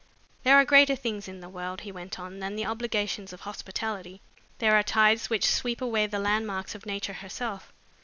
"There 0.43 0.55
are 0.55 0.65
greater 0.65 0.95
things 0.95 1.27
in 1.27 1.41
the 1.41 1.47
world," 1.49 1.81
he 1.81 1.91
went 1.91 2.19
on, 2.19 2.39
"than 2.39 2.55
the 2.55 2.65
obligations 2.65 3.33
of 3.33 3.41
hospitality. 3.41 4.19
There 4.57 4.73
are 4.73 4.81
tides 4.81 5.29
which 5.29 5.45
sweep 5.47 5.79
away 5.79 6.07
the 6.07 6.17
landmarks 6.17 6.73
of 6.73 6.87
nature 6.87 7.13
herself. 7.13 7.71